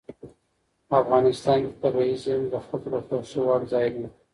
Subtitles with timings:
[1.01, 4.05] افغانستان کې طبیعي زیرمې د خلکو د خوښې وړ ځای دی.